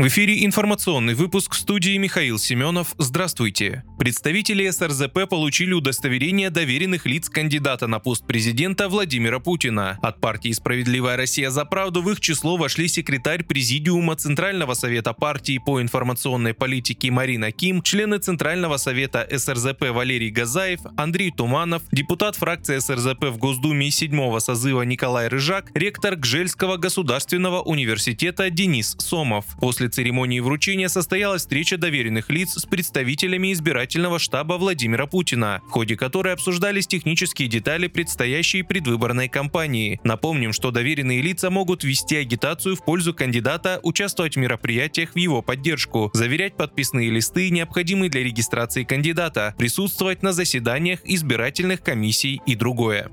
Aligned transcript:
В 0.00 0.06
эфире 0.06 0.46
информационный 0.46 1.12
выпуск 1.12 1.52
студии 1.52 1.94
Михаил 1.98 2.38
Семенов. 2.38 2.94
Здравствуйте. 2.96 3.84
Представители 4.00 4.70
СРЗП 4.70 5.28
получили 5.28 5.74
удостоверение 5.74 6.48
доверенных 6.48 7.04
лиц 7.04 7.28
кандидата 7.28 7.86
на 7.86 7.98
пост 7.98 8.26
президента 8.26 8.88
Владимира 8.88 9.40
Путина. 9.40 9.98
От 10.00 10.22
партии 10.22 10.52
«Справедливая 10.52 11.18
Россия 11.18 11.50
за 11.50 11.66
правду» 11.66 12.00
в 12.00 12.10
их 12.10 12.18
число 12.18 12.56
вошли 12.56 12.88
секретарь 12.88 13.44
Президиума 13.44 14.16
Центрального 14.16 14.72
совета 14.72 15.12
партии 15.12 15.60
по 15.62 15.82
информационной 15.82 16.54
политике 16.54 17.10
Марина 17.10 17.52
Ким, 17.52 17.82
члены 17.82 18.16
Центрального 18.16 18.78
совета 18.78 19.28
СРЗП 19.30 19.90
Валерий 19.90 20.30
Газаев, 20.30 20.80
Андрей 20.96 21.30
Туманов, 21.30 21.82
депутат 21.92 22.36
фракции 22.36 22.78
СРЗП 22.78 23.24
в 23.24 23.36
Госдуме 23.36 23.90
7 23.90 24.40
созыва 24.40 24.80
Николай 24.80 25.28
Рыжак, 25.28 25.72
ректор 25.74 26.16
Гжельского 26.16 26.78
государственного 26.78 27.60
университета 27.60 28.48
Денис 28.48 28.96
Сомов. 28.98 29.44
После 29.60 29.90
церемонии 29.90 30.40
вручения 30.40 30.88
состоялась 30.88 31.42
встреча 31.42 31.76
доверенных 31.76 32.30
лиц 32.30 32.54
с 32.54 32.64
представителями 32.64 33.52
избирательного 33.90 34.20
штаба 34.20 34.54
Владимира 34.54 35.06
Путина, 35.06 35.62
в 35.66 35.70
ходе 35.70 35.96
которой 35.96 36.32
обсуждались 36.32 36.86
технические 36.86 37.48
детали 37.48 37.88
предстоящей 37.88 38.62
предвыборной 38.62 39.28
кампании. 39.28 40.00
Напомним, 40.04 40.52
что 40.52 40.70
доверенные 40.70 41.20
лица 41.20 41.50
могут 41.50 41.82
вести 41.82 42.16
агитацию 42.16 42.76
в 42.76 42.84
пользу 42.84 43.14
кандидата, 43.14 43.80
участвовать 43.82 44.36
в 44.36 44.38
мероприятиях 44.38 45.14
в 45.14 45.18
его 45.18 45.42
поддержку, 45.42 46.10
заверять 46.14 46.56
подписные 46.56 47.10
листы, 47.10 47.50
необходимые 47.50 48.10
для 48.10 48.22
регистрации 48.22 48.84
кандидата, 48.84 49.56
присутствовать 49.58 50.22
на 50.22 50.32
заседаниях 50.32 51.00
избирательных 51.04 51.82
комиссий 51.82 52.40
и 52.46 52.54
другое. 52.54 53.10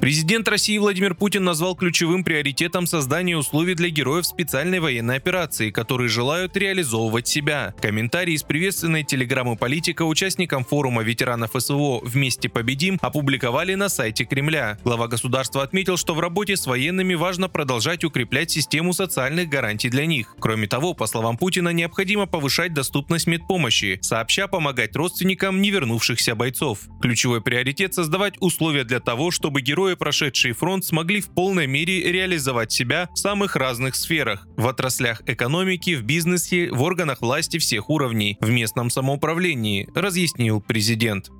Президент 0.00 0.48
России 0.48 0.78
Владимир 0.78 1.14
Путин 1.14 1.44
назвал 1.44 1.76
ключевым 1.76 2.24
приоритетом 2.24 2.86
создание 2.86 3.36
условий 3.36 3.74
для 3.74 3.90
героев 3.90 4.24
специальной 4.24 4.80
военной 4.80 5.16
операции, 5.16 5.70
которые 5.70 6.08
желают 6.08 6.56
реализовывать 6.56 7.28
себя. 7.28 7.74
Комментарий 7.82 8.32
из 8.32 8.42
приветственной 8.42 9.04
телеграммы 9.04 9.56
политика 9.56 10.04
участникам 10.04 10.64
форума 10.64 11.02
ветеранов 11.02 11.50
СВО 11.54 12.00
«Вместе 12.02 12.48
победим» 12.48 12.98
опубликовали 13.02 13.74
на 13.74 13.90
сайте 13.90 14.24
Кремля. 14.24 14.78
Глава 14.84 15.06
государства 15.06 15.62
отметил, 15.62 15.98
что 15.98 16.14
в 16.14 16.20
работе 16.20 16.56
с 16.56 16.66
военными 16.66 17.12
важно 17.12 17.50
продолжать 17.50 18.02
укреплять 18.02 18.50
систему 18.50 18.94
социальных 18.94 19.50
гарантий 19.50 19.90
для 19.90 20.06
них. 20.06 20.34
Кроме 20.40 20.66
того, 20.66 20.94
по 20.94 21.06
словам 21.06 21.36
Путина, 21.36 21.74
необходимо 21.74 22.24
повышать 22.24 22.72
доступность 22.72 23.26
медпомощи, 23.26 23.98
сообща 24.00 24.48
помогать 24.48 24.96
родственникам 24.96 25.60
не 25.60 25.70
вернувшихся 25.70 26.34
бойцов. 26.34 26.78
Ключевой 27.02 27.42
приоритет– 27.42 27.92
создавать 28.00 28.36
условия 28.40 28.84
для 28.84 29.00
того, 29.00 29.30
чтобы 29.30 29.60
герои 29.60 29.89
герои, 29.90 29.94
прошедшие 29.96 30.54
фронт, 30.54 30.84
смогли 30.84 31.20
в 31.20 31.30
полной 31.30 31.66
мере 31.66 32.12
реализовать 32.12 32.72
себя 32.72 33.08
в 33.12 33.18
самых 33.18 33.56
разных 33.56 33.96
сферах– 33.96 34.46
в 34.56 34.66
отраслях 34.66 35.22
экономики, 35.26 35.96
в 35.96 36.02
бизнесе, 36.02 36.70
в 36.70 36.82
органах 36.82 37.22
власти 37.22 37.58
всех 37.58 37.90
уровней, 37.90 38.36
в 38.40 38.50
местном 38.50 38.90
самоуправлении, 38.90 39.88
разъяснил 39.94 40.60
президент. 40.60 41.30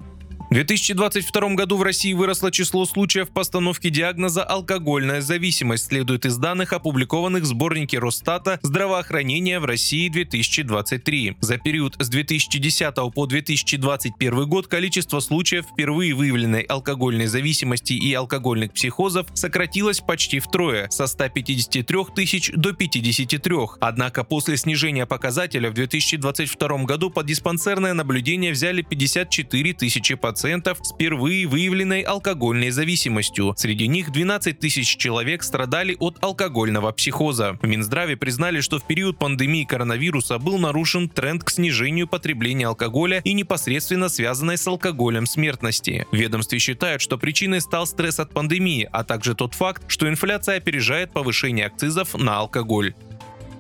В 0.51 0.55
2022 0.55 1.55
году 1.55 1.77
в 1.77 1.85
России 1.85 2.13
выросло 2.13 2.51
число 2.51 2.85
случаев 2.85 3.29
постановки 3.29 3.89
диагноза 3.89 4.43
«алкогольная 4.43 5.21
зависимость», 5.21 5.87
следует 5.87 6.27
из 6.27 6.39
данных, 6.39 6.73
опубликованных 6.73 7.45
в 7.45 7.47
сборнике 7.47 8.01
Росстата 8.01 8.59
«Здравоохранение 8.61 9.61
в 9.61 9.65
России 9.65 10.11
2023». 10.11 11.37
За 11.39 11.57
период 11.57 11.95
с 12.01 12.09
2010 12.09 12.97
по 13.15 13.27
2021 13.27 14.49
год 14.49 14.67
количество 14.67 15.21
случаев 15.21 15.67
впервые 15.73 16.15
выявленной 16.15 16.63
алкогольной 16.63 17.27
зависимости 17.27 17.93
и 17.93 18.13
алкогольных 18.13 18.73
психозов 18.73 19.29
сократилось 19.35 20.01
почти 20.01 20.41
втрое– 20.41 20.89
со 20.91 21.07
153 21.07 21.97
тысяч 22.17 22.51
до 22.57 22.73
53. 22.73 23.57
Однако 23.79 24.25
после 24.25 24.57
снижения 24.57 25.07
показателя 25.07 25.71
в 25.71 25.75
2022 25.75 26.87
году 26.87 27.09
под 27.09 27.27
диспансерное 27.27 27.95
наблюдение 27.95 28.51
взяли 28.51 28.83
54 28.83 29.75
тысячи 29.75 30.17
пациентов 30.17 30.40
пациентов 30.41 30.79
с 30.81 30.95
впервые 30.95 31.47
выявленной 31.47 32.01
алкогольной 32.01 32.71
зависимостью. 32.71 33.53
Среди 33.59 33.87
них 33.87 34.11
12 34.11 34.59
тысяч 34.59 34.97
человек 34.97 35.43
страдали 35.43 35.99
от 36.01 36.17
алкогольного 36.23 36.93
психоза. 36.93 37.59
В 37.61 37.67
Минздраве 37.67 38.17
признали, 38.17 38.63
что 38.63 38.79
в 38.79 38.87
период 38.87 39.19
пандемии 39.19 39.65
коронавируса 39.65 40.39
был 40.39 40.57
нарушен 40.57 41.11
тренд 41.11 41.45
к 41.45 41.51
снижению 41.51 42.09
потребления 42.09 42.69
алкоголя 42.69 43.21
и 43.23 43.35
непосредственно 43.35 44.09
связанной 44.09 44.57
с 44.57 44.67
алкоголем 44.67 45.27
смертности. 45.27 46.07
Ведомстве 46.11 46.59
считают, 46.59 47.03
что 47.03 47.19
причиной 47.19 47.61
стал 47.61 47.87
стресс 47.87 48.19
от 48.19 48.33
пандемии, 48.33 48.89
а 48.91 49.05
также 49.05 49.35
тот 49.35 49.53
факт, 49.53 49.83
что 49.89 50.09
инфляция 50.09 50.57
опережает 50.57 51.13
повышение 51.13 51.67
акцизов 51.67 52.15
на 52.15 52.39
алкоголь. 52.39 52.95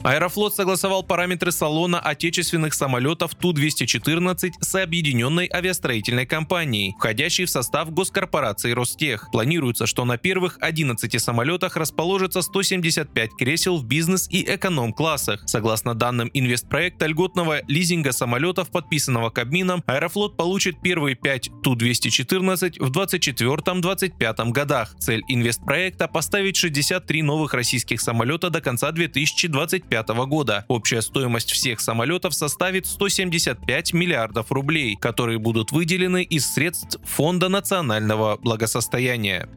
Аэрофлот 0.02 0.54
согласовал 0.54 1.02
параметры 1.02 1.52
салона 1.52 2.00
отечественных 2.00 2.72
самолетов 2.72 3.34
Ту-214 3.34 4.52
с 4.58 4.74
объединенной 4.82 5.46
авиастроительной 5.52 6.24
компанией, 6.24 6.94
входящей 6.98 7.44
в 7.44 7.50
состав 7.50 7.92
госкорпорации 7.92 8.72
Ростех. 8.72 9.28
Планируется, 9.30 9.86
что 9.86 10.06
на 10.06 10.16
первых 10.16 10.56
11 10.60 11.20
самолетах 11.20 11.76
расположится 11.76 12.40
175 12.40 13.30
кресел 13.38 13.76
в 13.76 13.84
бизнес 13.84 14.26
и 14.30 14.42
эконом-классах. 14.42 15.42
Согласно 15.46 15.94
данным 15.94 16.30
инвестпроекта 16.32 17.04
льготного 17.06 17.60
лизинга 17.68 18.12
самолетов, 18.12 18.70
подписанного 18.70 19.28
Кабмином, 19.28 19.84
Аэрофлот 19.86 20.34
получит 20.34 20.80
первые 20.80 21.14
5 21.14 21.50
Ту-214 21.62 22.82
в 22.82 22.90
2024-2025 22.90 24.50
годах. 24.50 24.94
Цель 24.98 25.22
инвестпроекта– 25.28 26.08
поставить 26.12 26.56
63 26.56 27.20
новых 27.20 27.52
российских 27.52 28.00
самолета 28.00 28.48
до 28.48 28.62
конца 28.62 28.90
2025 28.92 29.89
2025 29.90 30.28
года. 30.28 30.64
Общая 30.68 31.02
стоимость 31.02 31.50
всех 31.50 31.80
самолетов 31.80 32.34
составит 32.34 32.86
175 32.86 33.92
миллиардов 33.92 34.52
рублей, 34.52 34.96
которые 34.96 35.38
будут 35.38 35.72
выделены 35.72 36.22
из 36.22 36.46
средств 36.46 36.98
Фонда 37.04 37.48
национального 37.48 38.36
благосостояния. 38.36 39.48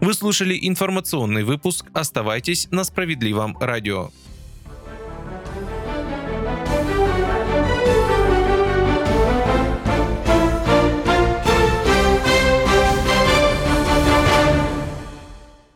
Вы 0.00 0.14
слушали 0.14 0.58
информационный 0.60 1.44
выпуск. 1.44 1.86
Оставайтесь 1.92 2.68
на 2.70 2.84
справедливом 2.84 3.56
радио. 3.58 4.10